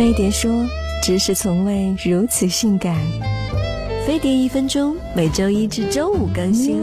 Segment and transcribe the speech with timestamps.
[0.00, 0.50] 飞碟说
[1.04, 2.96] ：“知识从未如此性感。”
[4.06, 6.80] 飞碟一分钟，每周一至周五更新。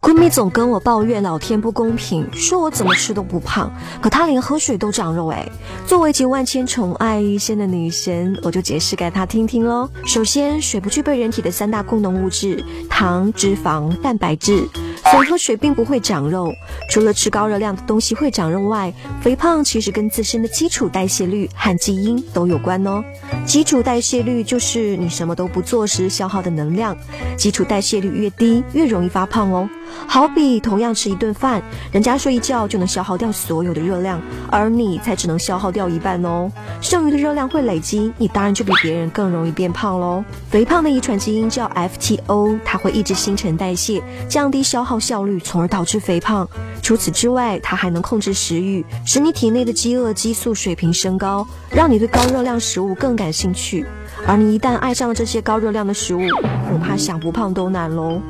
[0.00, 3.70] 闺蜜总跟我抱怨老天不公平，说我怎么吃都不胖，
[4.00, 5.46] 可她连喝水都长肉哎。
[5.86, 9.86] 作为集万千宠爱于一身的女神，我就解释给她听听喽。
[10.06, 14.66] 首先，水不具备人体的三大功能物质：糖、脂肪、蛋白质。
[15.12, 16.54] 所以喝水并不会长肉，
[16.88, 18.90] 除了吃高热量的东西会长肉外，
[19.20, 23.04] 肥胖其实跟自身的基础代谢率和基因都有关哦。
[23.44, 26.96] 基础代谢率就是你什么都不做时消耗的能量，
[27.36, 29.68] 基础代谢率越低，越容易发胖哦。
[30.06, 34.20] 好比同样吃一顿饭，人家睡一觉就能消耗掉所有的热量，
[34.50, 36.50] 而你才只能消耗掉一半哦。
[36.80, 40.24] 剩余的热量会累积，你当然就比别人更容易变胖喽。
[40.50, 46.46] 肥胖的遗传基因叫 FTO，它会抑制新陈代谢，降低消耗效率，从而导致肥胖。
[46.82, 53.86] 除此之外，它还能控制食欲，使你体内的饥饿激素水平升高，让你对高热量食物更感兴趣。
[54.26, 56.20] 而你一旦爱上了这些高热量的食物，
[56.68, 58.20] 恐怕想不胖都难喽。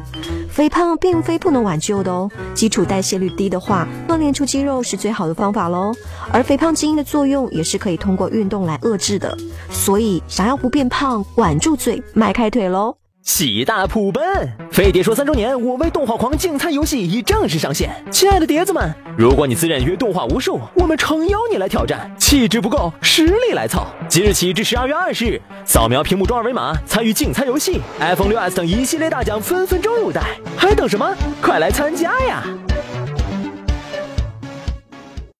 [0.53, 5.95] 肥胖并非不能挽救的哦，基础代谢率低的话，锻炼出肌肉是最好的方法喽。
[6.31, 9.35] 而肥胖基因的作用也是可以通过运动来遏制的，
[9.71, 13.02] 所以想要不变胖，管住嘴，迈开腿喽。
[13.23, 14.21] 喜大普奔，
[14.73, 17.89] 飞碟说三周年，我为动画狂竞猜游戏已正式上线。
[18.11, 22.13] 亲爱的碟子们，如果你自认约动画无数，我们诚邀你来挑战。
[22.19, 23.87] 气质不够，实力来凑。
[24.09, 30.21] 即日起至十二月二十日，扫描屏幕中二维码参与竞猜游戏，iPhone 六 S 等一系列大奖分分钟入袋，
[30.57, 31.15] 还等什么？
[31.41, 32.43] 快来参加呀！